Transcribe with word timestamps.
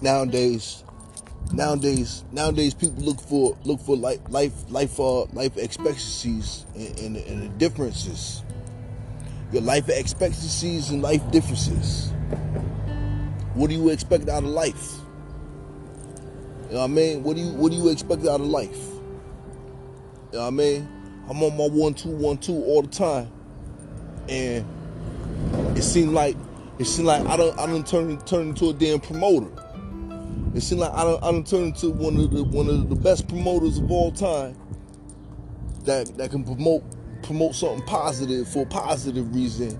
nowadays, 0.00 0.84
nowadays, 1.52 2.24
nowadays 2.32 2.74
people 2.74 3.02
look 3.04 3.20
for 3.20 3.56
look 3.64 3.80
for 3.80 3.96
life 3.96 4.20
life 4.28 4.52
life 4.68 4.98
uh, 5.00 5.24
life 5.26 5.56
expectancies 5.56 6.66
and, 6.74 6.98
and, 7.00 7.16
and 7.16 7.42
the 7.42 7.48
differences. 7.58 8.42
Your 9.52 9.62
life 9.62 9.88
expectancies 9.88 10.90
and 10.90 11.02
life 11.02 11.28
differences. 11.30 12.12
What 13.54 13.70
do 13.70 13.76
you 13.76 13.88
expect 13.88 14.28
out 14.28 14.44
of 14.44 14.50
life? 14.50 14.96
You 16.68 16.74
know 16.74 16.80
what 16.80 16.84
I 16.84 16.86
mean? 16.88 17.22
What 17.22 17.36
do 17.36 17.42
you 17.42 17.52
what 17.52 17.72
do 17.72 17.78
you 17.78 17.88
expect 17.88 18.26
out 18.26 18.40
of 18.40 18.46
life? 18.46 18.76
You 20.32 20.34
know 20.34 20.40
what 20.40 20.46
I 20.46 20.50
mean? 20.50 20.88
I'm 21.30 21.42
on 21.42 21.56
my 21.56 21.66
one 21.66 21.94
two 21.94 22.10
one 22.10 22.36
two 22.38 22.52
all 22.52 22.82
the 22.82 22.88
time. 22.88 23.30
And 24.28 24.66
it 25.76 25.82
seemed 25.82 26.12
like 26.12 26.36
it 26.78 26.84
seemed 26.84 27.06
like 27.06 27.24
I 27.26 27.36
don't 27.36 27.58
I 27.58 27.66
don't 27.66 27.86
turn 27.86 28.18
turn 28.26 28.48
into 28.48 28.68
a 28.68 28.72
damn 28.74 29.00
promoter. 29.00 29.48
It 30.58 30.62
seemed 30.62 30.80
like 30.80 30.92
I 30.92 31.04
don't 31.04 31.22
I 31.22 31.28
into 31.58 31.90
one 31.90 32.16
of 32.16 32.32
the 32.32 32.42
one 32.42 32.66
of 32.68 32.88
the 32.88 32.96
best 32.96 33.28
promoters 33.28 33.78
of 33.78 33.88
all 33.92 34.10
time 34.10 34.56
that 35.84 36.16
that 36.16 36.32
can 36.32 36.42
promote 36.42 36.82
promote 37.22 37.54
something 37.54 37.86
positive 37.86 38.48
for 38.48 38.64
a 38.64 38.66
positive 38.66 39.32
reason 39.32 39.78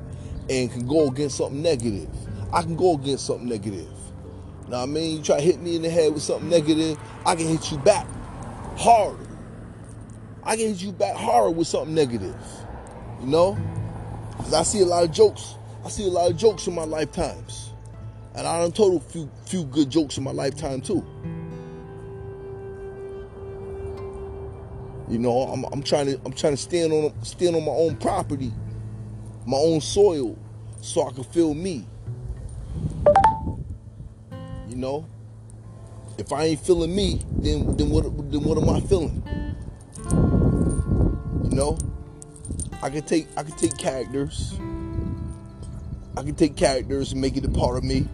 and 0.49 0.71
can 0.71 0.87
go 0.87 1.09
against 1.09 1.39
something 1.39 1.61
negative. 1.61 2.09
I 2.53 2.63
can 2.63 2.77
go 2.77 2.95
against 2.95 3.27
something 3.27 3.49
negative. 3.49 3.89
Now 4.69 4.85
I 4.85 4.87
mean? 4.87 5.17
You 5.17 5.23
try 5.25 5.39
to 5.39 5.43
hit 5.43 5.61
me 5.61 5.75
in 5.75 5.83
the 5.83 5.91
head 5.91 6.15
with 6.15 6.23
something 6.23 6.49
negative, 6.49 6.97
I 7.27 7.35
can 7.35 7.49
hit 7.49 7.73
you 7.73 7.79
back 7.79 8.07
harder. 8.77 9.27
I 10.45 10.55
can 10.55 10.69
hit 10.69 10.81
you 10.81 10.93
back 10.93 11.17
harder 11.17 11.51
with 11.51 11.67
something 11.67 11.93
negative. 11.93 12.37
You 13.21 13.27
know? 13.27 13.59
Because 14.37 14.55
I 14.55 14.63
see 14.63 14.83
a 14.83 14.87
lot 14.87 15.03
of 15.03 15.11
jokes. 15.11 15.57
I 15.85 15.89
see 15.89 16.07
a 16.07 16.11
lot 16.11 16.31
of 16.31 16.37
jokes 16.37 16.69
in 16.69 16.77
my 16.77 16.85
lifetimes. 16.85 17.68
And 18.39 18.47
I 18.47 18.61
done 18.61 18.71
told 18.71 19.03
a 19.03 19.05
few 19.05 19.29
few 19.47 19.65
good 19.65 19.91
jokes 19.91 20.17
in 20.17 20.23
my 20.23 20.31
lifetime 20.31 20.81
too. 20.81 21.05
You 25.09 25.19
know, 25.19 25.41
I'm, 25.43 25.65
I'm 25.73 25.83
trying 25.83 26.07
to 26.07 26.21
I'm 26.25 26.33
trying 26.33 26.53
to 26.53 26.57
stand 26.57 26.93
on 26.93 27.13
stand 27.25 27.57
on 27.57 27.65
my 27.65 27.73
own 27.73 27.97
property, 27.97 28.53
my 29.45 29.57
own 29.57 29.81
soil, 29.81 30.39
so 30.81 31.09
I 31.09 31.11
can 31.11 31.25
feel 31.25 31.53
me. 31.53 31.85
You 34.69 34.77
know, 34.77 35.05
if 36.17 36.33
I 36.33 36.45
ain't 36.45 36.61
feeling 36.61 36.95
me, 36.95 37.21
then 37.39 37.77
then 37.77 37.91
what 37.91 38.05
then 38.31 38.45
what 38.45 38.57
am 38.57 38.71
I 38.71 38.79
feeling? 38.83 39.21
You 41.43 41.57
know, 41.57 41.77
I 42.85 42.89
can 42.91 43.03
take 43.03 43.27
I 43.37 43.43
can 43.43 43.57
take 43.57 43.77
characters. 43.77 44.57
I 46.17 46.23
can 46.23 46.37
take 46.37 46.55
characters 46.55 47.11
and 47.11 47.21
make 47.21 47.37
it 47.37 47.45
a 47.45 47.49
part 47.49 47.77
of 47.77 47.83
me. 47.83 48.07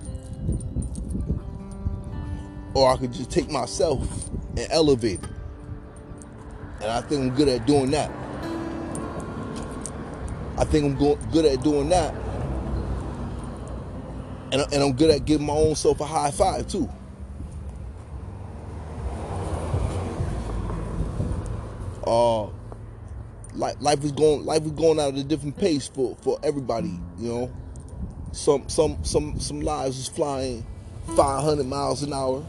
Or 2.74 2.92
I 2.92 2.96
could 2.96 3.12
just 3.12 3.30
take 3.30 3.50
myself 3.50 4.28
and 4.56 4.66
elevate 4.70 5.22
it. 5.22 5.30
And 6.80 6.90
I 6.90 7.00
think 7.00 7.22
I'm 7.22 7.34
good 7.34 7.48
at 7.48 7.66
doing 7.66 7.90
that. 7.92 8.10
I 10.58 10.64
think 10.64 10.84
I'm 10.84 10.94
go- 10.96 11.18
good 11.32 11.44
at 11.44 11.62
doing 11.62 11.88
that. 11.88 12.14
And, 14.52 14.62
and 14.72 14.82
I'm 14.82 14.92
good 14.92 15.10
at 15.10 15.24
giving 15.24 15.46
my 15.46 15.54
own 15.54 15.74
self 15.74 16.00
a 16.00 16.04
high 16.04 16.30
five 16.30 16.68
too. 16.68 16.88
Uh, 22.06 22.44
life, 23.54 23.76
life 23.80 24.04
is 24.04 24.12
going 24.12 24.44
life 24.44 24.64
is 24.64 24.72
going 24.72 25.00
at 25.00 25.14
a 25.14 25.24
different 25.24 25.56
pace 25.56 25.88
for, 25.88 26.16
for 26.16 26.38
everybody, 26.42 27.00
you 27.18 27.28
know. 27.28 27.52
Some 28.32 28.68
some 28.68 29.02
some 29.04 29.40
some 29.40 29.60
lives 29.60 29.98
is 29.98 30.08
flying 30.08 30.66
500 31.16 31.64
miles 31.66 32.02
an 32.02 32.12
hour. 32.12 32.44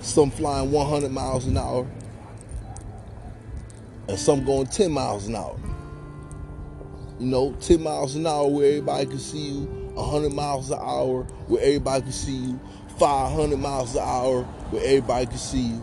Some 0.00 0.30
flying 0.30 0.70
100 0.70 1.10
miles 1.10 1.46
an 1.46 1.58
hour 1.58 1.86
and 4.08 4.18
some 4.18 4.44
going 4.44 4.66
10 4.66 4.90
miles 4.90 5.28
an 5.28 5.36
hour. 5.36 5.56
You 7.18 7.26
know, 7.26 7.52
10 7.60 7.82
miles 7.82 8.16
an 8.16 8.26
hour 8.26 8.48
where 8.48 8.66
everybody 8.66 9.06
can 9.06 9.18
see 9.18 9.50
you, 9.50 9.60
100 9.94 10.32
miles 10.32 10.70
an 10.70 10.78
hour 10.80 11.22
where 11.46 11.62
everybody 11.62 12.02
can 12.02 12.12
see 12.12 12.36
you, 12.36 12.60
500 12.98 13.56
miles 13.56 13.94
an 13.94 14.02
hour 14.02 14.42
where 14.70 14.84
everybody 14.84 15.26
can 15.26 15.38
see 15.38 15.60
you. 15.60 15.82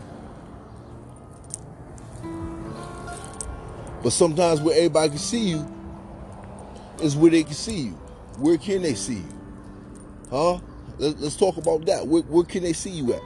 But 4.04 4.12
sometimes 4.12 4.62
where 4.62 4.76
everybody 4.76 5.10
can 5.10 5.18
see 5.18 5.50
you 5.50 5.68
is 7.02 7.16
where 7.16 7.32
they 7.32 7.44
can 7.44 7.54
see 7.54 7.78
you. 7.78 7.92
Where 8.40 8.58
can 8.58 8.82
they 8.82 8.94
see 8.94 9.16
you? 9.16 9.42
Huh? 10.30 10.60
Let, 10.98 11.18
us 11.18 11.36
talk 11.36 11.58
about 11.58 11.86
that. 11.86 12.06
Where, 12.06 12.24
where 12.24 12.46
can 12.46 12.64
they 12.64 12.74
see 12.74 12.92
you 12.92 13.14
at? 13.14 13.22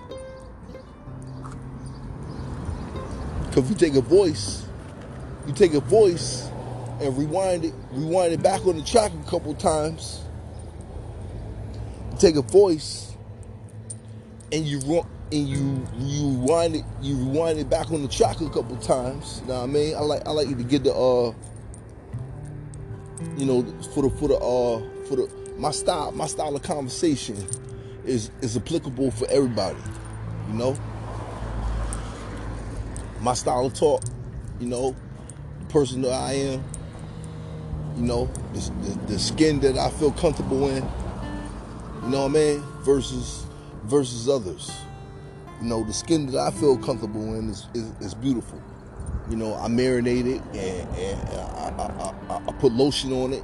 Because 3.51 3.69
you 3.69 3.75
take 3.75 3.95
a 3.95 4.01
voice 4.01 4.65
you 5.47 5.53
take 5.53 5.73
a 5.73 5.79
voice 5.79 6.47
and 6.99 7.17
rewind 7.17 7.65
it, 7.65 7.73
rewind 7.91 8.33
it 8.33 8.43
back 8.43 8.65
on 8.65 8.77
the 8.77 8.83
track 8.83 9.11
a 9.11 9.29
couple 9.29 9.53
times. 9.55 10.21
You 12.11 12.17
take 12.19 12.35
a 12.35 12.41
voice 12.41 13.15
and 14.51 14.65
you 14.65 14.79
and 15.31 15.47
you 15.47 15.87
you 15.97 16.29
rewind 16.29 16.75
it, 16.75 16.85
you 17.01 17.15
rewind 17.15 17.57
it 17.57 17.69
back 17.69 17.91
on 17.91 18.01
the 18.01 18.07
track 18.07 18.41
a 18.41 18.49
couple 18.49 18.77
times. 18.77 19.41
You 19.41 19.47
know 19.47 19.59
what 19.59 19.63
I 19.63 19.67
mean? 19.67 19.95
I 19.95 19.99
like 19.99 20.27
I 20.27 20.31
like 20.31 20.47
you 20.47 20.55
to 20.55 20.63
get 20.63 20.83
the 20.83 20.93
uh 20.93 21.33
you 23.37 23.45
know 23.45 23.63
for 23.93 24.03
the 24.03 24.09
for 24.11 24.27
the 24.27 24.35
uh 24.35 25.05
for 25.07 25.15
the 25.15 25.31
my 25.57 25.71
style 25.71 26.11
my 26.11 26.27
style 26.27 26.55
of 26.55 26.61
conversation 26.61 27.37
is 28.05 28.29
is 28.41 28.55
applicable 28.57 29.11
for 29.11 29.27
everybody. 29.29 29.79
You 30.49 30.53
know? 30.57 30.77
My 33.21 33.35
style 33.35 33.67
of 33.67 33.75
talk, 33.75 34.03
you 34.59 34.67
know, 34.67 34.95
the 35.59 35.65
person 35.67 36.01
that 36.01 36.11
I 36.11 36.33
am, 36.33 36.63
you 37.95 38.01
know, 38.01 38.25
the, 38.53 38.59
the, 38.81 39.13
the, 39.13 39.19
skin 39.19 39.59
that 39.59 39.77
I 39.77 39.91
feel 39.91 40.11
comfortable 40.11 40.67
in, 40.69 40.83
you 42.03 42.09
know 42.09 42.23
what 42.23 42.31
I 42.31 42.33
mean, 42.33 42.63
versus 42.79 43.45
versus 43.83 44.27
others. 44.27 44.71
You 45.61 45.67
know, 45.67 45.83
the 45.83 45.93
skin 45.93 46.25
that 46.31 46.39
I 46.39 46.49
feel 46.49 46.77
comfortable 46.77 47.35
in 47.35 47.49
is, 47.49 47.67
is, 47.75 47.91
is 47.99 48.13
beautiful. 48.15 48.59
You 49.29 49.35
know, 49.35 49.53
I 49.55 49.67
marinate 49.67 50.25
it 50.25 50.41
and, 50.55 50.97
and 50.97 51.29
I, 51.29 51.73
I, 51.77 52.33
I, 52.33 52.41
I, 52.47 52.51
put 52.53 52.73
lotion 52.73 53.13
on 53.13 53.33
it, 53.33 53.43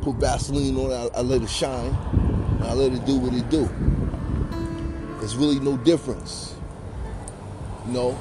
put 0.00 0.16
Vaseline 0.16 0.76
on 0.78 0.90
it, 0.90 1.12
I, 1.14 1.20
let 1.20 1.42
it 1.42 1.50
shine, 1.50 1.94
I 2.62 2.72
let 2.72 2.92
it 2.92 3.04
do 3.04 3.18
what 3.18 3.34
it 3.34 3.50
do. 3.50 3.68
There's 5.18 5.36
really 5.36 5.60
no 5.60 5.76
difference. 5.76 6.54
You 7.86 7.92
know, 7.92 8.18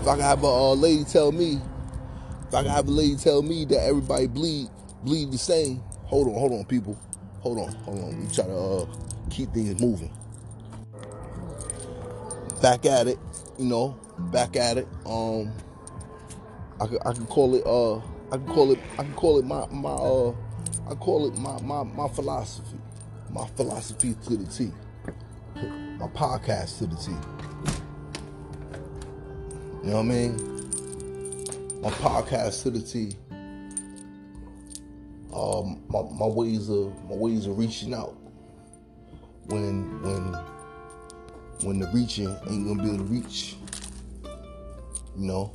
if 0.00 0.08
I 0.08 0.14
can 0.14 0.20
have 0.20 0.42
a, 0.44 0.46
a 0.46 0.74
lady 0.74 1.04
tell 1.04 1.30
me 1.30 1.60
if 2.48 2.54
I 2.54 2.62
can 2.62 2.70
have 2.72 2.88
a 2.88 2.90
lady 2.90 3.16
tell 3.16 3.42
me 3.42 3.64
that 3.66 3.80
everybody 3.84 4.26
bleed 4.26 4.68
bleed 5.04 5.30
the 5.30 5.38
same, 5.38 5.82
hold 6.04 6.28
on, 6.28 6.34
hold 6.34 6.52
on, 6.52 6.64
people, 6.64 6.98
hold 7.40 7.58
on, 7.58 7.72
hold 7.84 8.00
on. 8.00 8.20
We 8.20 8.34
try 8.34 8.44
to 8.46 8.56
uh, 8.56 8.86
keep 9.30 9.52
things 9.52 9.80
moving. 9.80 10.12
Back 12.60 12.86
at 12.86 13.06
it, 13.06 13.18
you 13.58 13.66
know, 13.66 13.98
back 14.32 14.56
at 14.56 14.78
it. 14.78 14.88
Um, 15.06 15.52
I 16.80 16.86
can, 16.86 16.98
I 17.04 17.12
can 17.12 17.26
call 17.26 17.54
it 17.54 17.64
uh, 17.66 17.98
I 18.32 18.38
can 18.38 18.46
call 18.46 18.72
it 18.72 18.78
I 18.98 19.04
can 19.04 19.14
call 19.14 19.38
it 19.38 19.44
my 19.44 19.66
my 19.66 19.90
uh, 19.90 20.34
I 20.90 20.94
call 20.94 21.28
it 21.28 21.38
my 21.38 21.60
my 21.60 21.84
my 21.84 22.08
philosophy, 22.08 22.78
my 23.30 23.46
philosophy 23.48 24.16
to 24.24 24.36
the 24.36 24.50
T, 24.50 24.72
my 25.98 26.08
podcast 26.08 26.78
to 26.78 26.86
the 26.86 26.96
T. 26.96 27.12
You 29.82 29.90
know 29.90 29.96
what 29.96 30.02
I 30.02 30.08
mean? 30.08 30.60
my 31.80 31.88
podcast 31.88 32.62
to 32.62 32.70
the 32.70 32.80
T. 32.80 33.16
Um, 35.34 35.82
my, 35.88 36.02
my 36.02 36.26
ways 36.26 36.68
of 36.68 36.92
my 37.08 37.16
ways 37.16 37.46
of 37.46 37.56
reaching 37.56 37.94
out 37.94 38.14
when 39.46 40.02
when 40.02 40.34
when 41.62 41.78
the 41.78 41.86
reaching 41.94 42.28
ain't 42.50 42.66
gonna 42.66 42.82
be 42.82 42.88
able 42.90 42.98
to 42.98 43.04
reach. 43.04 43.56
You 45.16 45.26
know, 45.26 45.52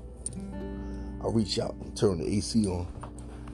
I 1.24 1.28
reach 1.28 1.60
out 1.60 1.76
and 1.76 1.96
turn 1.96 2.18
the 2.18 2.28
AC 2.28 2.66
on, 2.66 2.88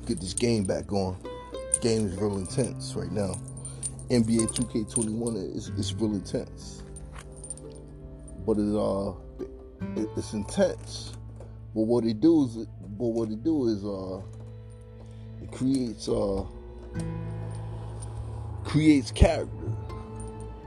get 0.05 0.21
this 0.21 0.33
game 0.33 0.63
back 0.63 0.93
on. 0.93 1.17
The 1.51 1.79
game 1.81 2.07
is 2.07 2.15
real 2.15 2.37
intense 2.37 2.93
right 2.95 3.11
now. 3.11 3.33
NBA 4.09 4.53
2K21 4.53 5.55
is, 5.55 5.69
is 5.69 5.93
real 5.95 6.13
intense, 6.13 6.83
but 8.45 8.57
it 8.57 8.75
uh 8.75 9.11
it, 9.39 9.49
it's 9.95 10.33
intense 10.33 11.13
but 11.73 11.81
what 11.83 12.03
it 12.03 12.19
do 12.19 12.45
is, 12.45 12.67
but 12.81 13.07
what 13.07 13.29
it 13.29 13.43
do 13.43 13.67
is, 13.67 13.85
uh, 13.85 14.21
it 15.41 15.51
creates, 15.51 16.09
uh, 16.09 16.43
creates 18.65 19.11
character. 19.11 19.71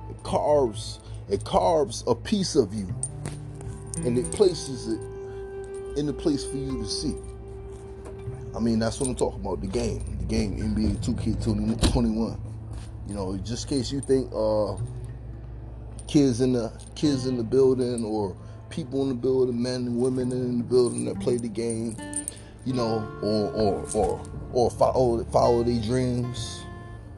It 0.09 0.23
carves, 0.23 1.01
it 1.29 1.45
carves 1.45 2.05
a 2.07 2.15
piece 2.15 2.57
of 2.57 2.73
you, 2.73 2.89
and 4.05 4.17
it 4.17 4.31
places 4.33 4.89
it 4.89 5.99
in 5.99 6.07
the 6.07 6.13
place 6.13 6.45
for 6.45 6.57
you 6.57 6.83
to 6.83 6.89
see. 6.89 7.15
I 8.57 8.61
mean, 8.61 8.79
that's 8.79 8.99
what 8.99 9.09
I'm 9.09 9.15
talking 9.15 9.41
about. 9.41 9.61
The 9.61 9.67
game, 9.67 10.03
the 10.21 10.25
game, 10.25 10.57
NBA 10.57 11.05
2K21. 11.05 12.39
You 13.07 13.15
know, 13.15 13.37
just 13.39 13.71
in 13.71 13.79
case 13.79 13.93
you 13.93 14.01
think, 14.01 14.33
uh, 14.35 14.77
kids 16.07 16.41
in 16.41 16.55
the 16.55 16.73
kids 16.95 17.27
in 17.27 17.37
the 17.37 17.43
building 17.43 18.05
or 18.05 18.35
people 18.75 19.03
in 19.03 19.09
the 19.09 19.15
building, 19.15 19.63
men 19.63 19.87
and 19.87 19.99
women 19.99 20.33
in 20.33 20.59
the 20.59 20.65
building 20.65 21.05
that 21.05 21.21
play 21.21 21.37
the 21.37 21.49
game, 21.49 21.97
you 22.65 22.73
know, 22.73 23.07
or 23.23 23.53
or 23.53 23.87
or 23.95 24.23
or 24.53 24.71
follow 24.71 25.23
follow 25.25 25.63
their 25.63 25.81
dreams. 25.81 26.61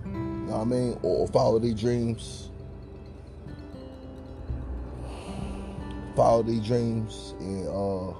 You 0.05 0.13
know 0.13 0.59
what 0.59 0.61
I 0.61 0.65
mean? 0.65 0.99
Or 1.03 1.27
follow 1.29 1.59
their 1.59 1.73
dreams. 1.73 2.51
Follow 6.15 6.43
their 6.43 6.61
dreams 6.61 7.35
and 7.41 7.67
uh 7.69 8.15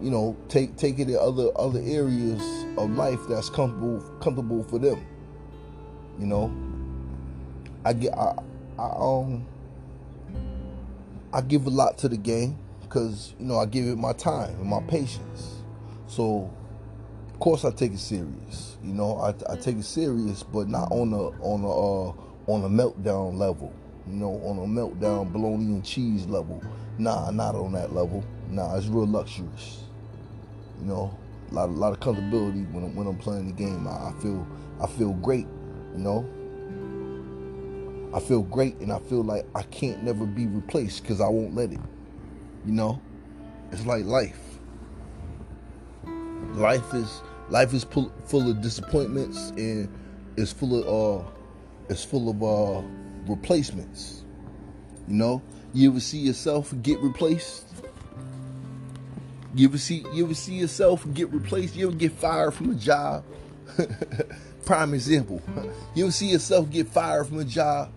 you 0.00 0.10
know, 0.10 0.36
take 0.48 0.76
take 0.76 0.98
it 0.98 1.08
in 1.08 1.16
other 1.16 1.50
other 1.56 1.80
areas 1.84 2.42
of 2.78 2.90
life 2.90 3.20
that's 3.28 3.50
comfortable 3.50 4.00
comfortable 4.20 4.64
for 4.64 4.78
them. 4.78 5.04
You 6.18 6.26
know, 6.26 6.54
I 7.84 7.92
get 7.92 8.14
I, 8.14 8.34
I 8.78 8.86
um 8.98 9.46
I 11.34 11.40
give 11.40 11.66
a 11.66 11.70
lot 11.70 11.98
to 11.98 12.08
the 12.08 12.16
game 12.16 12.56
because 12.82 13.34
you 13.40 13.46
know 13.46 13.58
I 13.58 13.66
give 13.66 13.86
it 13.86 13.98
my 13.98 14.12
time 14.12 14.50
and 14.50 14.66
my 14.70 14.80
patience. 14.82 15.62
So 16.06 16.48
of 17.32 17.40
course 17.40 17.64
I 17.64 17.72
take 17.72 17.92
it 17.92 17.98
serious. 17.98 18.76
You 18.84 18.92
know 18.92 19.16
I, 19.16 19.34
I 19.52 19.56
take 19.56 19.78
it 19.78 19.84
serious, 19.84 20.44
but 20.44 20.68
not 20.68 20.92
on 20.92 21.12
a 21.12 21.30
on 21.42 21.64
a 21.64 21.68
uh, 21.68 22.12
on 22.52 22.62
a 22.62 22.68
meltdown 22.68 23.36
level. 23.36 23.72
You 24.06 24.14
know 24.14 24.30
on 24.44 24.58
a 24.58 24.60
meltdown 24.60 25.32
bologna 25.32 25.64
and 25.64 25.84
cheese 25.84 26.24
level. 26.26 26.62
Nah, 26.98 27.32
not 27.32 27.56
on 27.56 27.72
that 27.72 27.92
level. 27.92 28.22
Nah, 28.48 28.76
it's 28.76 28.86
real 28.86 29.08
luxurious. 29.08 29.82
You 30.78 30.86
know, 30.86 31.18
a 31.50 31.54
lot, 31.54 31.68
a 31.68 31.72
lot 31.72 31.92
of 31.94 31.98
comfortability 31.98 32.70
when 32.70 32.84
I'm, 32.84 32.94
when 32.94 33.08
I'm 33.08 33.18
playing 33.18 33.48
the 33.48 33.54
game. 33.54 33.88
I, 33.88 34.10
I 34.10 34.12
feel 34.20 34.46
I 34.80 34.86
feel 34.86 35.14
great. 35.14 35.48
You 35.94 35.98
know, 35.98 36.28
I 38.14 38.20
feel 38.20 38.42
great 38.42 38.76
and 38.76 38.92
I 38.92 39.00
feel 39.00 39.24
like 39.24 39.44
I 39.56 39.62
can't 39.62 40.04
never 40.04 40.24
be 40.24 40.46
replaced 40.46 41.02
because 41.02 41.20
I 41.20 41.28
won't 41.28 41.56
let 41.56 41.72
it. 41.72 41.80
You 42.64 42.72
know? 42.72 43.02
It's 43.72 43.84
like 43.86 44.04
life. 44.04 44.38
Life 46.52 46.94
is 46.94 47.22
life 47.50 47.74
is 47.74 47.82
full, 47.82 48.12
full 48.26 48.48
of 48.48 48.62
disappointments 48.62 49.50
and 49.56 49.92
it's 50.36 50.52
full 50.52 50.78
of 50.80 51.24
uh 51.24 51.28
it's 51.88 52.04
full 52.04 52.30
of 52.30 52.40
uh 52.40 52.86
replacements. 53.26 54.22
You 55.08 55.14
know? 55.16 55.42
You 55.72 55.90
ever 55.90 55.98
see 55.98 56.18
yourself 56.18 56.72
get 56.82 57.00
replaced? 57.00 57.66
You 59.56 59.66
ever 59.66 59.78
see 59.78 60.06
you 60.12 60.24
ever 60.24 60.34
see 60.34 60.54
yourself 60.54 61.04
get 61.14 61.32
replaced? 61.32 61.74
You 61.74 61.88
ever 61.88 61.96
get 61.96 62.12
fired 62.12 62.54
from 62.54 62.70
a 62.70 62.74
job? 62.76 63.24
Prime 64.64 64.94
example. 64.94 65.42
You 65.96 66.04
ever 66.04 66.12
see 66.12 66.30
yourself 66.30 66.70
get 66.70 66.86
fired 66.86 67.26
from 67.26 67.40
a 67.40 67.44
job? 67.44 67.90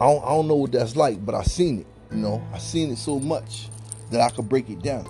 I 0.00 0.06
don't, 0.06 0.24
I 0.24 0.28
don't 0.28 0.48
know 0.48 0.56
what 0.56 0.72
that's 0.72 0.96
like, 0.96 1.24
but 1.24 1.34
I 1.34 1.42
seen 1.42 1.80
it. 1.80 1.86
You 2.10 2.18
know, 2.18 2.42
I 2.52 2.58
seen 2.58 2.90
it 2.90 2.98
so 2.98 3.18
much 3.18 3.68
that 4.10 4.20
I 4.20 4.28
could 4.30 4.48
break 4.48 4.68
it 4.70 4.82
down. 4.82 5.06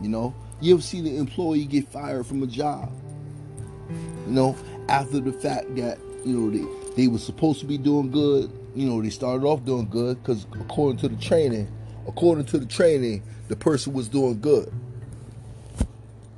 You 0.00 0.08
know, 0.08 0.34
you 0.60 0.74
ever 0.74 0.82
see 0.82 1.00
the 1.00 1.16
employee 1.16 1.64
get 1.64 1.88
fired 1.88 2.26
from 2.26 2.42
a 2.42 2.46
job? 2.46 2.90
You 4.26 4.32
know, 4.32 4.56
after 4.88 5.20
the 5.20 5.32
fact 5.32 5.74
that 5.76 5.98
you 6.24 6.38
know 6.38 6.50
they 6.50 6.84
they 6.96 7.08
were 7.08 7.18
supposed 7.18 7.60
to 7.60 7.66
be 7.66 7.78
doing 7.78 8.10
good. 8.10 8.50
You 8.74 8.86
know, 8.88 9.00
they 9.02 9.10
started 9.10 9.44
off 9.46 9.64
doing 9.64 9.88
good 9.88 10.20
because 10.22 10.46
according 10.60 10.98
to 10.98 11.08
the 11.08 11.16
training, 11.16 11.70
according 12.08 12.46
to 12.46 12.58
the 12.58 12.66
training, 12.66 13.22
the 13.48 13.56
person 13.56 13.92
was 13.92 14.08
doing 14.08 14.40
good. 14.40 14.72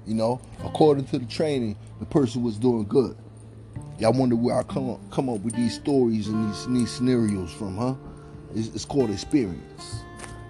You 0.07 0.15
know, 0.15 0.41
according 0.65 1.07
to 1.07 1.19
the 1.19 1.27
training, 1.27 1.77
the 1.99 2.07
person 2.07 2.43
was 2.43 2.57
doing 2.59 2.85
good. 2.85 3.17
Y'all 3.99 4.13
wonder 4.13 4.37
where 4.37 4.59
I 4.59 4.63
come 4.63 4.91
up, 4.91 5.01
come 5.11 5.31
up 5.31 5.41
with 5.41 5.55
these 5.55 5.75
stories 5.75 6.29
and 6.29 6.53
these, 6.53 6.67
these 6.67 6.91
scenarios 6.91 7.51
from, 7.51 7.79
huh? 7.79 7.95
It's, 8.55 8.69
it's 8.69 8.85
called 8.85 9.11
experience, 9.11 10.01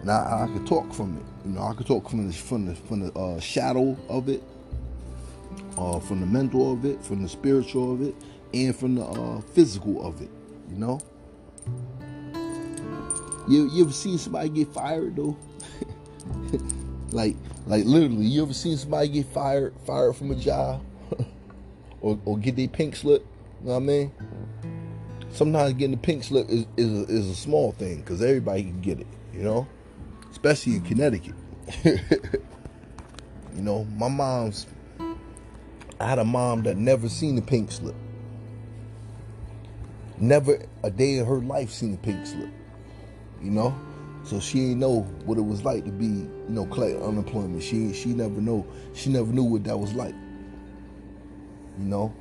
and 0.00 0.10
I, 0.10 0.48
I 0.48 0.52
could 0.52 0.66
talk 0.66 0.92
from 0.92 1.16
it. 1.16 1.46
You 1.46 1.54
know, 1.54 1.62
I 1.62 1.74
could 1.74 1.86
talk 1.86 2.10
from 2.10 2.26
the 2.26 2.32
from 2.32 2.66
the 2.66 2.74
from 2.74 3.00
the 3.00 3.12
uh, 3.12 3.38
shadow 3.38 3.96
of 4.08 4.28
it, 4.28 4.42
uh, 5.78 6.00
from 6.00 6.20
the 6.20 6.26
mental 6.26 6.72
of 6.72 6.84
it, 6.84 7.02
from 7.04 7.22
the 7.22 7.28
spiritual 7.28 7.92
of 7.92 8.02
it, 8.02 8.16
and 8.52 8.74
from 8.74 8.96
the 8.96 9.04
uh, 9.04 9.40
physical 9.40 10.04
of 10.04 10.20
it. 10.20 10.30
You 10.68 10.78
know. 10.78 11.00
You, 13.48 13.70
you 13.70 13.84
ever 13.84 13.92
seen 13.92 14.18
somebody 14.18 14.48
get 14.48 14.72
fired 14.74 15.14
though? 15.14 15.36
like 17.12 17.36
like 17.68 17.84
literally, 17.84 18.26
you 18.26 18.42
ever 18.42 18.52
seen 18.52 18.76
somebody 18.76 19.06
get 19.06 19.26
fired 19.26 19.72
fired 19.86 20.16
from 20.16 20.32
a 20.32 20.34
job? 20.34 20.82
or, 22.00 22.18
or 22.24 22.38
get 22.38 22.56
their 22.56 22.66
pink 22.66 22.96
slip? 22.96 23.24
You 23.66 23.72
know 23.72 23.78
what 23.78 23.82
I 23.82 23.86
mean? 23.86 24.12
Sometimes 25.32 25.72
getting 25.72 25.90
the 25.90 25.96
pink 25.96 26.22
slip 26.22 26.48
is, 26.48 26.66
is, 26.76 26.88
a, 26.88 27.12
is 27.12 27.28
a 27.28 27.34
small 27.34 27.72
thing 27.72 27.96
because 27.96 28.22
everybody 28.22 28.62
can 28.62 28.80
get 28.80 29.00
it, 29.00 29.08
you 29.34 29.42
know? 29.42 29.66
Especially 30.30 30.76
in 30.76 30.82
Connecticut. 30.82 31.34
you 31.84 31.98
know, 33.56 33.82
my 33.96 34.06
mom's, 34.06 34.68
I 35.98 36.08
had 36.08 36.20
a 36.20 36.24
mom 36.24 36.62
that 36.62 36.76
never 36.76 37.08
seen 37.08 37.34
the 37.34 37.42
pink 37.42 37.72
slip. 37.72 37.96
Never 40.18 40.64
a 40.84 40.90
day 40.92 41.16
in 41.16 41.26
her 41.26 41.38
life 41.38 41.70
seen 41.70 41.90
the 41.90 41.98
pink 41.98 42.24
slip. 42.24 42.50
You 43.42 43.50
know? 43.50 43.76
So 44.22 44.38
she 44.38 44.60
ain't 44.60 44.78
know 44.78 45.00
what 45.24 45.38
it 45.38 45.44
was 45.44 45.64
like 45.64 45.84
to 45.86 45.90
be, 45.90 46.06
you 46.06 46.44
know, 46.50 46.66
collect 46.66 47.02
unemployment. 47.02 47.64
She 47.64 47.92
she 47.92 48.10
never 48.10 48.40
know. 48.40 48.64
She 48.94 49.10
never 49.10 49.32
knew 49.32 49.42
what 49.42 49.64
that 49.64 49.76
was 49.76 49.92
like. 49.92 50.14
You 51.80 51.84
know? 51.84 52.14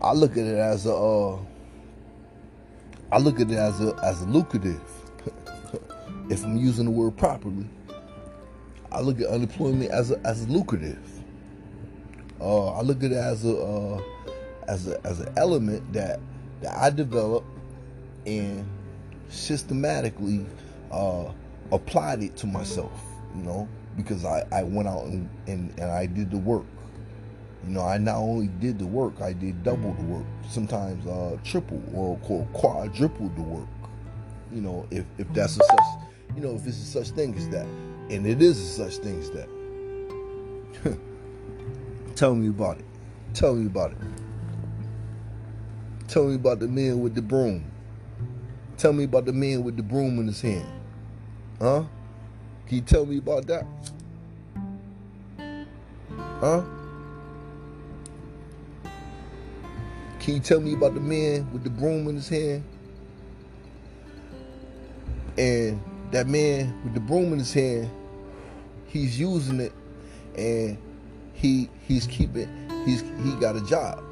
I 0.00 0.12
look 0.12 0.32
at 0.32 0.46
it 0.46 0.58
as 0.58 0.86
a, 0.86 0.94
uh, 0.94 1.38
I 3.10 3.18
look 3.18 3.40
at 3.40 3.50
it 3.50 3.58
as 3.58 3.80
a 3.80 3.94
as 4.04 4.22
a 4.22 4.26
lucrative. 4.26 4.80
if 6.30 6.44
I'm 6.44 6.56
using 6.56 6.84
the 6.84 6.90
word 6.90 7.16
properly, 7.16 7.68
I 8.92 9.00
look 9.00 9.20
at 9.20 9.26
unemployment 9.26 9.90
as 9.90 10.10
a 10.10 10.20
as 10.26 10.44
a 10.44 10.48
lucrative. 10.48 11.00
Uh, 12.40 12.68
I 12.72 12.82
look 12.82 13.02
at 13.02 13.10
it 13.10 13.16
as 13.16 13.44
a 13.44 13.56
uh, 13.56 14.02
as 14.68 14.86
a 14.86 15.04
as 15.06 15.20
an 15.20 15.32
element 15.36 15.92
that 15.92 16.20
that 16.60 16.76
I 16.76 16.90
developed 16.90 17.48
and 18.26 18.68
systematically 19.28 20.46
uh, 20.92 21.32
applied 21.72 22.22
it 22.22 22.36
to 22.36 22.46
myself. 22.46 22.92
You 23.36 23.42
know, 23.42 23.68
because 23.96 24.24
I, 24.24 24.46
I 24.52 24.62
went 24.62 24.88
out 24.88 25.04
and, 25.06 25.28
and, 25.46 25.70
and 25.78 25.90
I 25.90 26.06
did 26.06 26.30
the 26.30 26.38
work. 26.38 26.64
You 27.64 27.70
know, 27.70 27.82
I 27.82 27.98
not 27.98 28.16
only 28.16 28.46
did 28.46 28.78
the 28.78 28.86
work, 28.86 29.20
I 29.20 29.32
did 29.32 29.62
double 29.62 29.92
the 29.94 30.04
work, 30.04 30.24
sometimes 30.48 31.06
uh, 31.06 31.36
triple 31.44 31.82
or 31.92 32.16
quadruple 32.52 33.28
the 33.30 33.42
work. 33.42 33.68
You 34.52 34.60
know, 34.60 34.86
if, 34.90 35.04
if 35.18 35.32
that's 35.32 35.58
a 35.58 35.64
such, 35.64 35.84
you 36.36 36.42
know, 36.42 36.54
if 36.54 36.66
it's 36.66 36.78
a 36.78 37.04
such 37.04 37.10
thing 37.10 37.34
as 37.34 37.48
that, 37.50 37.66
and 38.10 38.26
it 38.26 38.40
is 38.40 38.58
a 38.58 38.90
such 38.90 39.02
thing 39.02 39.18
as 39.18 39.30
that. 39.32 39.48
Tell 42.16 42.34
me 42.34 42.48
about 42.48 42.78
it. 42.78 42.84
Tell 43.34 43.54
me 43.54 43.66
about 43.66 43.92
it. 43.92 43.98
Tell 46.08 46.24
me 46.24 46.36
about 46.36 46.60
the 46.60 46.68
man 46.68 47.00
with 47.00 47.14
the 47.14 47.22
broom. 47.22 47.70
Tell 48.78 48.92
me 48.92 49.04
about 49.04 49.26
the 49.26 49.32
man 49.32 49.62
with 49.64 49.76
the 49.76 49.82
broom 49.82 50.18
in 50.20 50.28
his 50.28 50.40
hand. 50.40 50.66
Huh? 51.60 51.84
Can 52.66 52.76
you 52.76 52.82
tell 52.82 53.04
me 53.04 53.18
about 53.18 53.46
that? 53.48 53.66
Huh? 56.40 56.62
Can 60.28 60.34
you 60.34 60.42
tell 60.42 60.60
me 60.60 60.74
about 60.74 60.92
the 60.92 61.00
man 61.00 61.50
with 61.54 61.64
the 61.64 61.70
broom 61.70 62.06
in 62.06 62.16
his 62.16 62.28
hand? 62.28 62.62
And 65.38 65.80
that 66.10 66.26
man 66.26 66.78
with 66.84 66.92
the 66.92 67.00
broom 67.00 67.32
in 67.32 67.38
his 67.38 67.54
hand, 67.54 67.90
he's 68.88 69.18
using 69.18 69.58
it 69.58 69.72
and 70.36 70.76
he 71.32 71.70
he's 71.86 72.06
keeping 72.06 72.46
he's 72.84 73.00
he 73.24 73.32
got 73.40 73.56
a 73.56 73.62
job. 73.62 74.04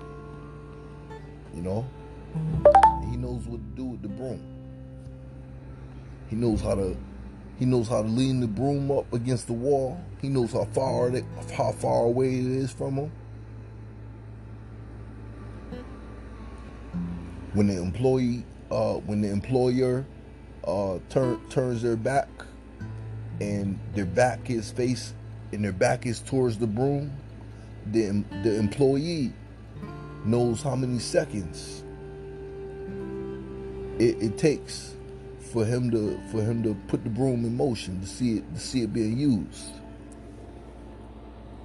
You 1.55 1.61
know? 1.61 1.87
He 3.11 3.19
knows 3.19 3.47
what 3.47 3.61
to 3.61 3.77
do 3.77 3.85
with 3.85 4.01
the 4.01 4.09
broom. 4.09 4.41
He 6.31 6.37
knows 6.37 6.63
how 6.63 6.77
to 6.77 6.97
he 7.59 7.67
knows 7.67 7.89
how 7.89 8.01
to 8.01 8.09
lean 8.09 8.41
the 8.41 8.47
broom 8.47 8.91
up 8.91 9.13
against 9.13 9.49
the 9.49 9.53
wall. 9.53 10.01
He 10.23 10.31
knows 10.31 10.55
how 10.55 10.65
far 10.65 11.15
it, 11.15 11.27
how 11.55 11.73
far 11.73 12.05
away 12.05 12.39
it 12.39 12.47
is 12.47 12.73
from 12.73 12.95
him. 12.95 13.13
When 17.57 17.69
the 17.69 17.81
employee, 17.81 18.45
uh, 18.71 18.95
when 18.95 19.23
the 19.23 19.31
employer 19.31 20.05
uh, 20.67 20.99
turn, 21.09 21.41
turns 21.49 21.81
their 21.81 21.97
back 21.97 22.29
and 23.41 23.79
their 23.95 24.05
back 24.05 24.51
is 24.51 24.71
face 24.71 25.15
and 25.53 25.65
their 25.65 25.73
back 25.73 26.05
is 26.05 26.21
towards 26.21 26.59
the 26.59 26.67
broom, 26.67 27.11
the 27.93 28.23
the 28.43 28.59
employee 28.59 29.33
knows 30.27 30.61
how 30.63 30.77
many 30.77 30.99
seconds 30.99 31.83
it, 33.99 34.21
it 34.21 34.37
takes 34.37 34.95
for 35.39 35.65
him 35.65 35.91
to 35.91 36.21
for 36.31 36.43
him 36.43 36.63
to 36.63 36.75
put 36.89 37.05
the 37.05 37.11
broom 37.11 37.45
in 37.47 37.57
motion 37.57 38.01
to 38.03 38.07
see 38.07 38.37
it 38.37 38.55
to 38.55 38.61
see 38.61 38.83
it 38.83 38.93
being 38.93 39.17
used. 39.17 39.73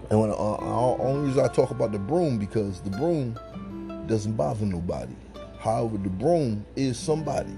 And 0.10 0.22
when 0.22 0.30
uh, 0.30 0.36
only 0.36 1.28
reason 1.28 1.44
I 1.44 1.50
talk 1.50 1.72
about 1.72 1.92
the 1.92 2.00
broom 2.00 2.38
because 2.38 2.80
the 2.82 2.92
broom 2.92 3.38
doesn't 4.08 4.38
bother 4.38 4.66
nobody. 4.66 5.16
However, 5.62 5.98
the 5.98 6.10
broom 6.10 6.66
is 6.76 6.98
somebody. 6.98 7.54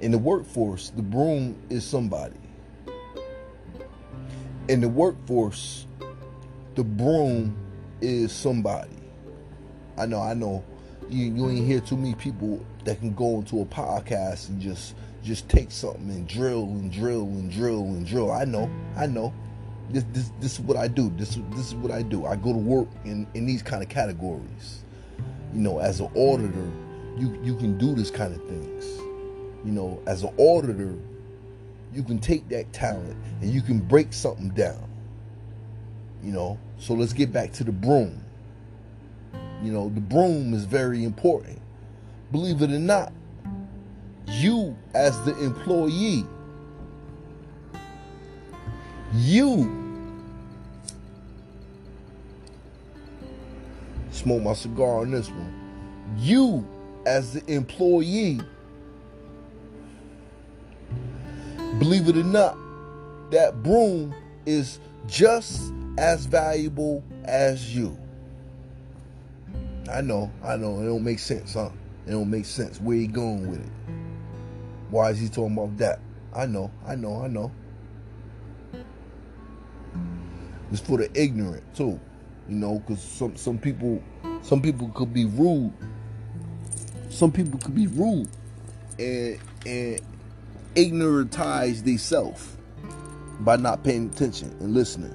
In 0.00 0.10
the 0.10 0.16
workforce, 0.16 0.88
the 0.88 1.02
broom 1.02 1.54
is 1.68 1.84
somebody. 1.84 2.40
In 4.68 4.80
the 4.80 4.88
workforce, 4.88 5.86
the 6.74 6.82
broom 6.82 7.54
is 8.00 8.32
somebody. 8.32 8.96
I 9.98 10.06
know, 10.06 10.20
I 10.22 10.32
know. 10.32 10.64
You, 11.10 11.26
you 11.26 11.50
ain't 11.50 11.66
hear 11.66 11.80
too 11.80 11.98
many 11.98 12.14
people 12.14 12.64
that 12.84 13.00
can 13.00 13.12
go 13.12 13.36
into 13.36 13.60
a 13.60 13.66
podcast 13.66 14.48
and 14.48 14.58
just 14.58 14.94
just 15.22 15.46
take 15.48 15.70
something 15.70 16.08
and 16.08 16.26
drill 16.26 16.64
and 16.64 16.90
drill 16.90 17.24
and 17.24 17.50
drill 17.50 17.82
and 17.82 18.06
drill. 18.06 18.32
I 18.32 18.46
know, 18.46 18.70
I 18.96 19.06
know. 19.06 19.34
This 19.90 20.04
this 20.12 20.32
this 20.40 20.52
is 20.54 20.60
what 20.60 20.78
I 20.78 20.88
do. 20.88 21.12
This 21.18 21.38
this 21.50 21.66
is 21.66 21.74
what 21.74 21.92
I 21.92 22.00
do. 22.00 22.24
I 22.24 22.36
go 22.36 22.52
to 22.54 22.58
work 22.58 22.88
in 23.04 23.26
in 23.34 23.44
these 23.44 23.62
kind 23.62 23.82
of 23.82 23.90
categories. 23.90 24.84
You 25.52 25.60
know, 25.60 25.78
as 25.78 26.00
an 26.00 26.08
auditor, 26.14 26.70
you 27.16 27.38
you 27.42 27.56
can 27.56 27.78
do 27.78 27.94
this 27.94 28.10
kind 28.10 28.34
of 28.34 28.42
things. 28.48 28.84
You 29.64 29.72
know, 29.72 30.02
as 30.06 30.22
an 30.22 30.34
auditor, 30.36 30.94
you 31.92 32.02
can 32.02 32.18
take 32.18 32.48
that 32.48 32.72
talent 32.72 33.16
and 33.40 33.50
you 33.50 33.62
can 33.62 33.78
break 33.78 34.12
something 34.12 34.50
down. 34.50 34.88
You 36.22 36.32
know, 36.32 36.58
so 36.78 36.94
let's 36.94 37.12
get 37.12 37.32
back 37.32 37.52
to 37.52 37.64
the 37.64 37.72
broom. 37.72 38.22
You 39.62 39.72
know, 39.72 39.88
the 39.88 40.00
broom 40.00 40.52
is 40.54 40.64
very 40.64 41.04
important. 41.04 41.60
Believe 42.32 42.62
it 42.62 42.70
or 42.70 42.78
not, 42.78 43.12
you 44.26 44.76
as 44.94 45.20
the 45.24 45.36
employee, 45.38 46.26
you 49.14 49.84
smoke 54.10 54.42
my 54.42 54.54
cigar 54.54 55.00
on 55.00 55.10
this 55.10 55.28
one. 55.28 55.52
You 56.18 56.66
as 57.06 57.32
the 57.34 57.52
employee, 57.52 58.40
believe 61.78 62.08
it 62.08 62.16
or 62.16 62.24
not, 62.24 62.56
that 63.30 63.62
broom 63.62 64.14
is 64.46 64.78
just 65.06 65.72
as 65.98 66.26
valuable 66.26 67.02
as 67.24 67.74
you. 67.74 67.96
I 69.90 70.00
know, 70.00 70.30
I 70.42 70.56
know, 70.56 70.80
it 70.80 70.86
don't 70.86 71.04
make 71.04 71.18
sense, 71.18 71.54
huh? 71.54 71.70
It 72.06 72.12
don't 72.12 72.30
make 72.30 72.46
sense. 72.46 72.80
Where 72.80 72.96
he 72.96 73.06
going 73.06 73.50
with 73.50 73.60
it? 73.60 73.72
Why 74.90 75.10
is 75.10 75.20
he 75.20 75.28
talking 75.28 75.56
about 75.56 75.76
that? 75.78 76.00
I 76.34 76.46
know, 76.46 76.70
I 76.86 76.94
know, 76.94 77.22
I 77.22 77.28
know. 77.28 77.50
It's 80.72 80.80
for 80.80 80.98
the 80.98 81.10
ignorant 81.14 81.62
too, 81.74 82.00
you 82.48 82.56
know, 82.56 82.78
because 82.80 83.02
some 83.02 83.36
some 83.36 83.58
people 83.58 84.02
some 84.42 84.60
people 84.60 84.88
could 84.88 85.12
be 85.12 85.24
rude. 85.24 85.72
Some 87.14 87.32
people 87.32 87.58
could 87.60 87.74
be 87.74 87.86
rude 87.86 88.28
and 88.98 89.38
and 89.64 90.00
ignorantize 90.74 91.84
themselves 91.84 92.56
by 93.40 93.56
not 93.56 93.84
paying 93.84 94.10
attention 94.10 94.54
and 94.60 94.74
listening 94.74 95.14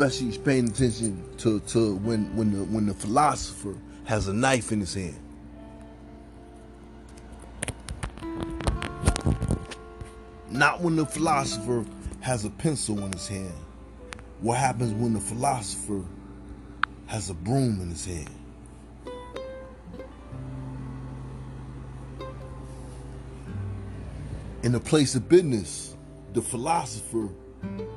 especially 0.00 0.38
paying 0.38 0.68
attention 0.68 1.22
to, 1.36 1.60
to 1.60 1.96
when 1.96 2.34
when 2.34 2.52
the 2.52 2.64
when 2.64 2.86
the 2.86 2.94
philosopher 2.94 3.74
has 4.04 4.28
a 4.28 4.32
knife 4.32 4.72
in 4.72 4.80
his 4.80 4.94
hand. 4.94 5.16
Not 10.50 10.80
when 10.80 10.96
the 10.96 11.04
philosopher 11.04 11.84
has 12.20 12.46
a 12.46 12.50
pencil 12.50 12.98
in 13.04 13.12
his 13.12 13.28
hand. 13.28 13.52
What 14.40 14.56
happens 14.58 14.92
when 14.94 15.12
the 15.12 15.20
philosopher 15.20 16.02
has 17.06 17.28
a 17.28 17.34
broom 17.34 17.80
in 17.82 17.90
his 17.90 18.06
hand? 18.06 18.39
In 24.62 24.72
the 24.72 24.80
place 24.80 25.14
of 25.14 25.26
business, 25.28 25.96
the 26.34 26.42
philosopher 26.42 27.28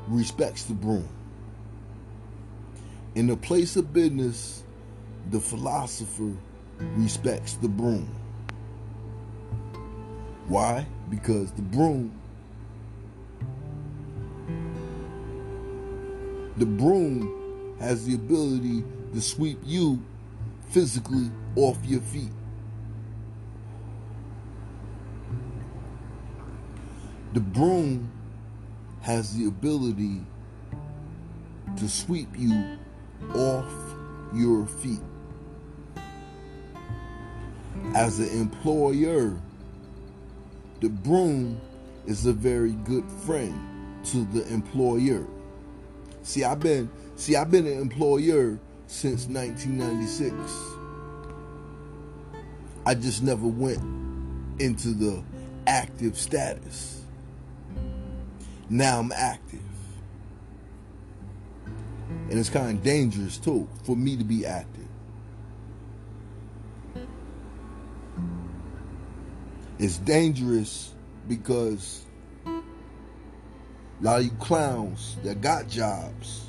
respects 0.07 0.63
the 0.63 0.73
broom. 0.73 1.07
In 3.15 3.27
the 3.27 3.35
place 3.35 3.75
of 3.75 3.91
business, 3.91 4.63
the 5.29 5.41
philosopher 5.41 6.31
respects 6.95 7.55
the 7.55 7.67
broom. 7.67 8.09
Why? 10.47 10.85
Because 11.09 11.51
the 11.51 11.61
broom 11.61 12.19
the 16.57 16.65
broom 16.65 17.75
has 17.79 18.05
the 18.05 18.15
ability 18.15 18.83
to 19.13 19.21
sweep 19.21 19.59
you 19.65 19.99
physically 20.69 21.29
off 21.55 21.77
your 21.83 22.01
feet. 22.01 22.31
The 27.33 27.39
broom 27.39 28.11
has 29.01 29.35
the 29.35 29.47
ability 29.47 30.21
to 31.77 31.89
sweep 31.89 32.29
you 32.37 32.77
off 33.33 33.73
your 34.35 34.67
feet. 34.67 35.01
As 37.95 38.19
an 38.19 38.29
employer, 38.39 39.35
the 40.79 40.89
broom 40.89 41.59
is 42.05 42.27
a 42.27 42.33
very 42.33 42.73
good 42.73 43.09
friend 43.25 44.05
to 44.05 44.25
the 44.25 44.47
employer. 44.53 45.25
See, 46.21 46.43
I've 46.43 46.59
been 46.59 46.87
see 47.15 47.35
I've 47.35 47.49
been 47.49 47.65
an 47.65 47.79
employer 47.79 48.59
since 48.85 49.25
1996. 49.25 50.35
I 52.85 52.93
just 52.93 53.23
never 53.23 53.47
went 53.47 53.81
into 54.59 54.89
the 54.89 55.23
active 55.65 56.15
status. 56.15 57.02
Now 58.69 58.99
I'm 58.99 59.11
active. 59.11 59.59
And 62.29 62.39
it's 62.39 62.49
kind 62.49 62.77
of 62.77 62.83
dangerous 62.83 63.37
too 63.37 63.67
for 63.83 63.95
me 63.95 64.17
to 64.17 64.23
be 64.23 64.45
active. 64.45 64.87
It's 69.79 69.97
dangerous 69.97 70.93
because 71.27 72.05
a 72.45 72.61
lot 74.01 74.19
of 74.19 74.25
you 74.25 74.31
clowns 74.39 75.17
that 75.23 75.41
got 75.41 75.67
jobs, 75.67 76.47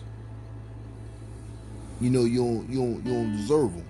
you 2.00 2.10
know, 2.10 2.24
you 2.24 2.38
don't 2.38 2.68
you 2.68 2.78
don't 2.78 3.04
you 3.04 3.12
don't 3.12 3.36
deserve 3.36 3.74
them 3.74 3.86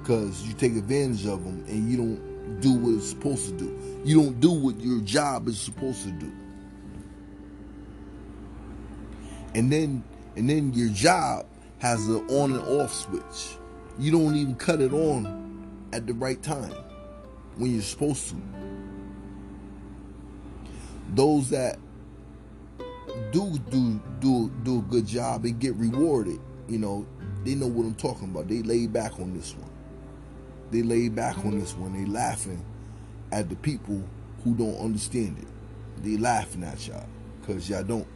because 0.00 0.46
you 0.46 0.54
take 0.54 0.76
advantage 0.76 1.26
of 1.26 1.44
them 1.44 1.64
and 1.68 1.90
you 1.90 1.96
don't 1.96 2.60
do 2.60 2.72
what 2.72 2.94
it's 2.94 3.08
supposed 3.10 3.46
to 3.46 3.52
do. 3.52 4.02
You 4.04 4.22
don't 4.22 4.40
do 4.40 4.50
what 4.50 4.80
your 4.80 5.00
job 5.00 5.48
is 5.48 5.58
supposed 5.58 6.02
to 6.04 6.10
do. 6.10 6.32
And 9.54 9.72
then 9.72 10.04
and 10.36 10.48
then 10.48 10.72
your 10.72 10.90
job 10.90 11.46
has 11.78 12.06
an 12.08 12.26
on 12.28 12.52
and 12.52 12.62
off 12.80 12.92
switch. 12.92 13.56
You 13.98 14.12
don't 14.12 14.36
even 14.36 14.54
cut 14.54 14.80
it 14.80 14.92
on 14.92 15.68
at 15.92 16.06
the 16.06 16.14
right 16.14 16.40
time 16.42 16.74
when 17.56 17.72
you're 17.72 17.82
supposed 17.82 18.28
to. 18.28 18.36
Those 21.14 21.50
that 21.50 21.78
do 23.32 23.58
do 23.70 24.00
do 24.20 24.50
do 24.62 24.78
a 24.78 24.82
good 24.82 25.06
job 25.06 25.44
and 25.44 25.58
get 25.58 25.74
rewarded, 25.74 26.40
you 26.68 26.78
know, 26.78 27.06
they 27.44 27.54
know 27.54 27.66
what 27.66 27.84
I'm 27.84 27.94
talking 27.94 28.30
about. 28.30 28.48
They 28.48 28.62
lay 28.62 28.86
back 28.86 29.18
on 29.18 29.34
this 29.34 29.54
one. 29.54 29.70
They 30.70 30.82
lay 30.82 31.08
back 31.08 31.38
on 31.38 31.58
this 31.58 31.74
one. 31.74 31.92
They 31.92 32.08
laughing 32.08 32.64
at 33.32 33.48
the 33.48 33.56
people 33.56 34.02
who 34.44 34.54
don't 34.54 34.76
understand 34.76 35.38
it. 35.38 36.02
They 36.02 36.16
laughing 36.16 36.62
at 36.64 36.86
y'all 36.86 37.06
because 37.40 37.68
y'all 37.68 37.82
don't 37.82 38.06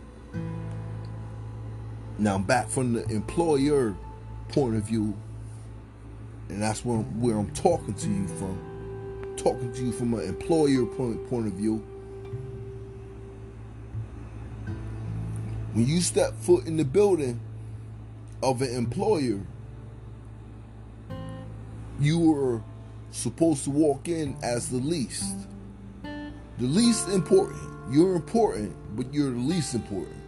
now, 2.19 2.39
back 2.39 2.69
from 2.69 2.93
the 2.93 3.05
employer 3.07 3.97
point 4.49 4.77
of 4.77 4.85
view, 4.85 5.17
and 6.49 6.63
that's 6.63 6.85
where, 6.85 6.99
where 6.99 7.37
I'm 7.37 7.51
talking 7.53 7.95
to 7.95 8.09
you 8.09 8.29
from, 8.29 9.35
talking 9.37 9.73
to 9.73 9.85
you 9.87 9.93
from 9.93 10.15
an 10.15 10.29
employer 10.29 10.87
point, 10.87 11.29
point 11.29 11.49
of 11.49 11.55
view. 11.55 11.85
When 15.73 15.87
you 15.89 16.01
step 16.01 16.35
foot 16.37 16.67
in 16.67 16.77
the 16.77 16.85
building 16.85 17.41
of 18.43 18.63
an 18.63 18.73
employer, 18.73 19.41
you 21.99 22.33
are 22.37 22.63
supposed 23.11 23.65
to 23.65 23.71
walk 23.71 24.07
in 24.07 24.37
as 24.43 24.69
the 24.69 24.77
least. 24.77 25.35
The 26.03 26.67
least 26.67 27.09
important. 27.09 27.61
You're 27.91 28.15
important, 28.15 28.77
but 28.97 29.13
you're 29.13 29.33
the 29.33 29.37
least 29.37 29.75
important. 29.75 30.24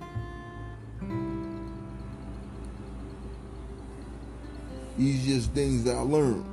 These 4.96 5.26
just 5.26 5.52
things 5.52 5.84
that 5.84 5.96
I 5.96 6.00
learned. 6.00 6.44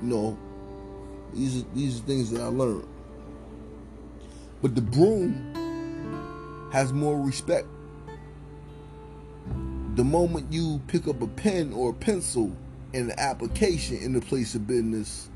You 0.00 0.08
know, 0.08 0.38
these 1.32 1.62
are, 1.62 1.66
these 1.74 2.00
are 2.00 2.02
things 2.04 2.30
that 2.30 2.40
I 2.40 2.46
learned. 2.46 2.88
But 4.62 4.74
the 4.74 4.80
broom 4.80 6.70
has 6.72 6.92
more 6.92 7.20
respect. 7.20 7.66
The 9.94 10.04
moment 10.04 10.52
you 10.52 10.80
pick 10.88 11.06
up 11.06 11.22
a 11.22 11.26
pen 11.26 11.72
or 11.72 11.90
a 11.90 11.94
pencil 11.94 12.56
and 12.94 13.10
the 13.10 13.20
application 13.20 13.98
in 13.98 14.12
the 14.12 14.20
place 14.20 14.54
of 14.54 14.66
business, 14.66 15.28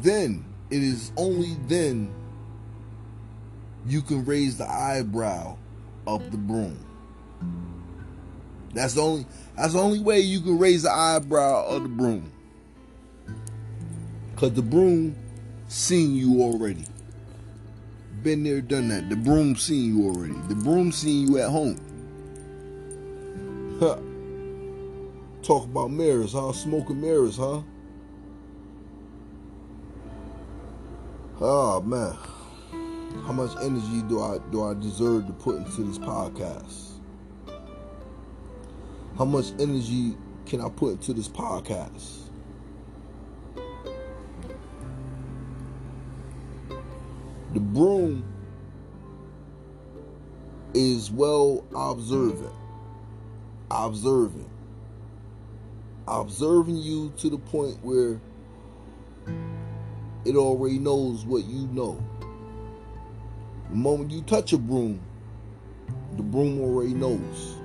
then 0.00 0.44
it 0.70 0.82
is 0.82 1.12
only 1.16 1.56
then 1.66 2.12
you 3.86 4.00
can 4.00 4.24
raise 4.24 4.56
the 4.56 4.68
eyebrow 4.68 5.56
of 6.06 6.30
the 6.30 6.38
broom. 6.38 6.78
That's 8.74 8.94
the 8.94 9.02
only 9.02 9.26
that's 9.56 9.72
the 9.72 9.78
only 9.78 10.00
way 10.00 10.20
you 10.20 10.40
can 10.40 10.58
raise 10.58 10.82
the 10.82 10.90
eyebrow 10.90 11.66
of 11.66 11.84
the 11.84 11.88
broom. 11.88 12.30
Cause 14.36 14.52
the 14.52 14.62
broom 14.62 15.16
seen 15.68 16.16
you 16.16 16.42
already. 16.42 16.84
Been 18.22 18.42
there, 18.42 18.60
done 18.60 18.88
that. 18.88 19.08
The 19.08 19.16
broom 19.16 19.54
seen 19.54 19.96
you 19.96 20.06
already. 20.06 20.34
The 20.48 20.56
broom 20.56 20.90
seen 20.90 21.28
you 21.28 21.38
at 21.38 21.50
home. 21.50 21.78
Huh. 23.78 23.98
Talk 25.42 25.64
about 25.64 25.90
mirrors, 25.90 26.32
huh? 26.32 26.52
Smoking 26.52 27.00
mirrors, 27.00 27.36
huh? 27.36 27.62
Oh 31.40 31.80
man. 31.82 32.16
How 33.26 33.32
much 33.32 33.56
energy 33.62 34.02
do 34.08 34.20
I 34.20 34.38
do 34.50 34.64
I 34.64 34.74
deserve 34.74 35.26
to 35.26 35.32
put 35.32 35.56
into 35.56 35.84
this 35.84 35.98
podcast? 35.98 36.93
How 39.16 39.24
much 39.24 39.52
energy 39.60 40.16
can 40.44 40.60
I 40.60 40.68
put 40.68 40.94
into 40.94 41.12
this 41.12 41.28
podcast? 41.28 42.22
The 47.52 47.60
broom 47.60 48.24
is 50.74 51.12
well 51.12 51.64
observant. 51.76 52.52
Observant. 53.70 54.48
Observing 56.08 56.78
you 56.78 57.12
to 57.18 57.30
the 57.30 57.38
point 57.38 57.78
where 57.84 58.20
it 60.24 60.34
already 60.34 60.80
knows 60.80 61.24
what 61.24 61.44
you 61.44 61.68
know. 61.68 62.04
The 63.70 63.76
moment 63.76 64.10
you 64.10 64.22
touch 64.22 64.52
a 64.52 64.58
broom, 64.58 65.00
the 66.16 66.24
broom 66.24 66.60
already 66.60 66.94
knows. 66.94 67.58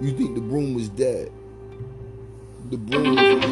You 0.00 0.12
think 0.12 0.36
the 0.36 0.40
broom 0.40 0.78
is 0.78 0.88
dead. 0.90 1.32
The 2.70 2.76
broom 2.76 3.18
is 3.18 3.44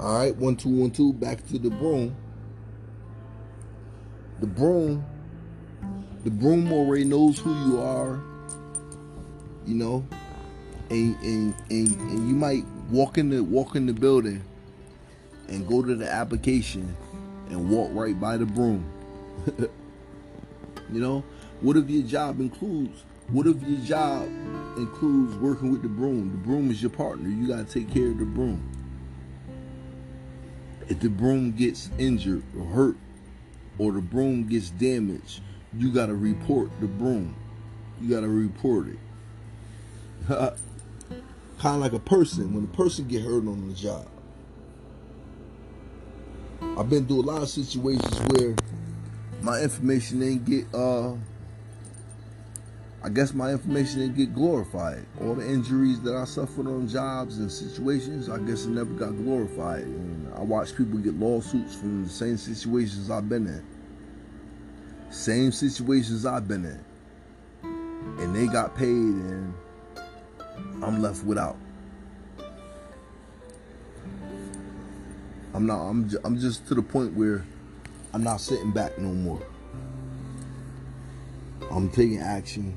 All 0.00 0.18
right, 0.18 0.34
one, 0.36 0.56
two, 0.56 0.70
one, 0.70 0.90
two, 0.90 1.12
back 1.12 1.46
to 1.48 1.58
the 1.58 1.68
broom. 1.68 2.16
The 4.40 4.46
broom, 4.46 5.04
the 6.24 6.30
broom 6.30 6.72
already 6.72 7.04
knows 7.04 7.38
who 7.38 7.52
you 7.66 7.78
are, 7.78 8.18
you 9.66 9.74
know, 9.74 10.06
and 10.88 11.14
and 11.22 11.54
and, 11.70 11.88
and 11.88 12.28
you 12.28 12.34
might 12.34 12.64
walk 12.90 13.18
in 13.18 13.28
the 13.28 13.44
walk 13.44 13.76
in 13.76 13.84
the 13.84 13.92
building 13.92 14.42
and 15.48 15.68
go 15.68 15.82
to 15.82 15.94
the 15.94 16.10
application 16.10 16.96
and 17.50 17.68
walk 17.68 17.90
right 17.92 18.18
by 18.18 18.38
the 18.38 18.46
broom. 18.46 18.90
you 20.94 21.00
know, 21.00 21.24
what 21.60 21.76
if 21.76 21.88
your 21.88 22.02
job 22.02 22.40
includes? 22.40 23.04
What 23.28 23.46
if 23.46 23.62
your 23.62 23.80
job 23.80 24.28
includes 24.76 25.36
working 25.36 25.70
with 25.72 25.82
the 25.82 25.88
broom? 25.88 26.30
The 26.30 26.38
broom 26.38 26.70
is 26.70 26.82
your 26.82 26.90
partner. 26.90 27.28
You 27.28 27.48
gotta 27.48 27.64
take 27.64 27.92
care 27.92 28.08
of 28.08 28.18
the 28.18 28.24
broom. 28.24 28.70
If 30.88 31.00
the 31.00 31.08
broom 31.08 31.52
gets 31.52 31.90
injured 31.98 32.42
or 32.58 32.64
hurt, 32.64 32.96
or 33.78 33.92
the 33.92 34.00
broom 34.00 34.48
gets 34.48 34.70
damaged, 34.70 35.40
you 35.78 35.92
gotta 35.92 36.14
report 36.14 36.70
the 36.80 36.86
broom. 36.86 37.34
You 38.00 38.10
gotta 38.14 38.28
report 38.28 38.88
it. 38.88 38.98
kind 41.62 41.76
of 41.76 41.80
like 41.80 41.92
a 41.92 41.98
person 42.00 42.52
when 42.54 42.64
a 42.64 42.76
person 42.76 43.06
get 43.06 43.22
hurt 43.22 43.46
on 43.46 43.68
the 43.68 43.74
job 43.74 44.04
i've 46.76 46.90
been 46.90 47.06
through 47.06 47.20
a 47.20 47.22
lot 47.22 47.40
of 47.40 47.48
situations 47.48 48.20
where 48.32 48.56
my 49.42 49.60
information 49.60 50.20
didn't 50.20 50.44
get 50.44 50.64
uh 50.74 51.12
i 53.02 53.08
guess 53.08 53.34
my 53.34 53.50
information 53.50 54.00
didn't 54.00 54.16
get 54.16 54.34
glorified 54.34 55.04
all 55.20 55.34
the 55.34 55.46
injuries 55.46 56.00
that 56.00 56.14
i 56.14 56.24
suffered 56.24 56.66
on 56.66 56.86
jobs 56.88 57.38
and 57.38 57.50
situations 57.50 58.28
i 58.28 58.38
guess 58.38 58.64
it 58.64 58.70
never 58.70 58.92
got 58.94 59.10
glorified 59.24 59.82
and 59.82 60.32
i 60.34 60.40
watched 60.40 60.76
people 60.76 60.98
get 60.98 61.14
lawsuits 61.14 61.74
from 61.74 62.04
the 62.04 62.10
same 62.10 62.36
situations 62.36 63.10
i've 63.10 63.28
been 63.28 63.46
in 63.46 63.64
same 65.10 65.52
situations 65.52 66.24
i've 66.24 66.48
been 66.48 66.64
in 66.64 66.84
and 68.18 68.34
they 68.34 68.46
got 68.46 68.76
paid 68.76 68.88
and 68.88 69.52
I'm 70.82 71.00
left 71.00 71.24
without. 71.24 71.56
I'm 75.54 75.66
not. 75.66 75.80
I'm. 75.82 76.10
I'm 76.24 76.38
just 76.38 76.66
to 76.68 76.74
the 76.74 76.82
point 76.82 77.14
where 77.14 77.44
I'm 78.14 78.22
not 78.22 78.40
sitting 78.40 78.70
back 78.70 78.98
no 78.98 79.08
more. 79.08 79.40
I'm 81.70 81.88
taking 81.88 82.18
action, 82.18 82.76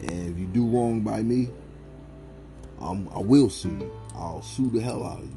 and 0.00 0.32
if 0.32 0.38
you 0.38 0.46
do 0.46 0.66
wrong 0.66 1.02
by 1.02 1.22
me, 1.22 1.50
I'm, 2.80 3.08
I 3.10 3.18
will 3.18 3.50
sue 3.50 3.68
you. 3.68 3.92
I'll 4.14 4.42
sue 4.42 4.70
the 4.70 4.80
hell 4.80 5.04
out 5.04 5.18
of 5.18 5.24
you. 5.24 5.36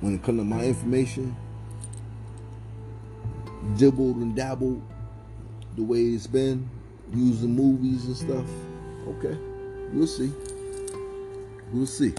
When 0.00 0.14
it 0.14 0.22
comes 0.22 0.40
to 0.40 0.44
my 0.44 0.62
information, 0.62 1.34
dibbled 3.76 4.16
and 4.16 4.36
dabbled 4.36 4.82
the 5.74 5.82
way 5.82 6.02
it's 6.02 6.26
been, 6.28 6.68
using 7.12 7.54
movies 7.56 8.04
and 8.06 8.16
stuff. 8.16 8.46
Okay, 9.08 9.36
we'll 9.92 10.06
see. 10.06 10.32
We'll 11.72 11.86
see. 11.86 12.14